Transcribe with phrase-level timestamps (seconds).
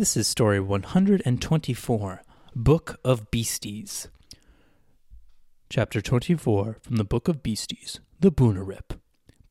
[0.00, 2.22] This is story 124
[2.56, 4.08] Book of Beasties.
[5.68, 8.98] Chapter 24 from the Book of Beasties The Boonarip.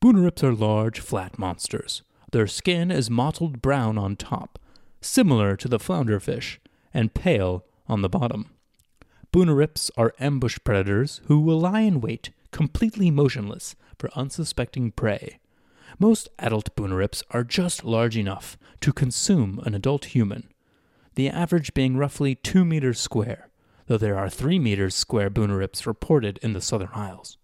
[0.02, 2.02] Boonarips are large, flat monsters.
[2.32, 4.58] Their skin is mottled brown on top,
[5.00, 6.58] similar to the flounderfish,
[6.92, 8.50] and pale on the bottom.
[9.32, 15.38] Boonarips are ambush predators who will lie in wait, completely motionless, for unsuspecting prey.
[15.98, 20.48] Most adult boonarips are just large enough to consume an adult human,
[21.14, 23.48] the average being roughly 2 meters square,
[23.86, 27.36] though there are 3 meters square boonarips reported in the Southern Isles.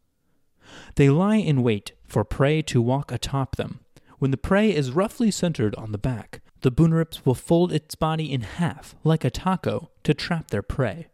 [0.95, 3.80] They lie in wait for prey to walk atop them.
[4.18, 8.32] When the prey is roughly centered on the back, the boonarips will fold its body
[8.32, 11.09] in half, like a taco, to trap their prey.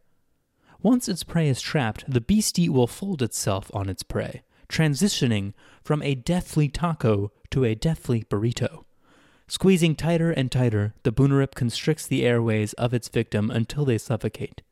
[0.82, 5.52] Once its prey is trapped, the beastie will fold itself on its prey, transitioning
[5.82, 8.84] from a deathly taco to a deathly burrito.
[9.48, 14.62] Squeezing tighter and tighter, the boonarip constricts the airways of its victim until they suffocate.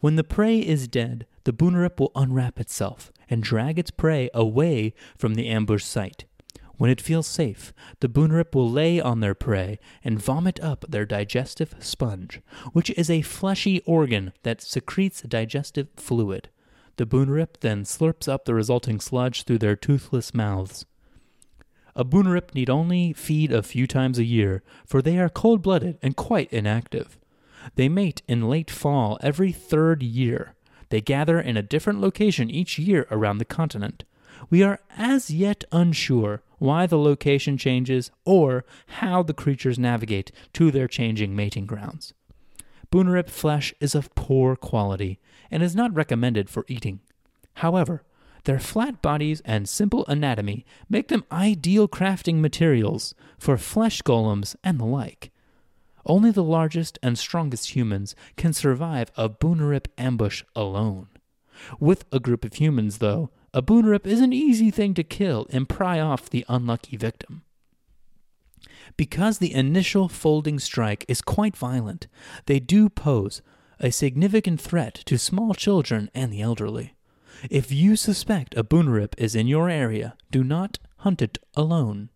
[0.00, 4.94] When the prey is dead, the boonarip will unwrap itself and drag its prey away
[5.18, 6.24] from the ambush site.
[6.76, 11.04] When it feels safe, the boonarip will lay on their prey and vomit up their
[11.04, 12.40] digestive sponge,
[12.72, 16.48] which is a fleshy organ that secretes digestive fluid.
[16.96, 20.86] The boonarip then slurps up the resulting sludge through their toothless mouths.
[21.96, 25.98] A boonarip need only feed a few times a year, for they are cold blooded
[26.02, 27.18] and quite inactive.
[27.76, 30.54] They mate in late fall every third year.
[30.90, 34.04] They gather in a different location each year around the continent.
[34.50, 40.70] We are as yet unsure why the location changes or how the creatures navigate to
[40.70, 42.12] their changing mating grounds.
[42.94, 45.18] Boonarip flesh is of poor quality
[45.50, 47.00] and is not recommended for eating.
[47.54, 48.04] However,
[48.44, 54.78] their flat bodies and simple anatomy make them ideal crafting materials for flesh golems and
[54.78, 55.32] the like.
[56.06, 61.08] Only the largest and strongest humans can survive a Boonarip ambush alone.
[61.80, 65.68] With a group of humans, though, a Boonarip is an easy thing to kill and
[65.68, 67.42] pry off the unlucky victim.
[68.96, 72.06] Because the initial folding strike is quite violent,
[72.46, 73.42] they do pose
[73.80, 76.94] a significant threat to small children and the elderly.
[77.50, 82.10] If you suspect a boonarip is in your area, do not hunt it alone.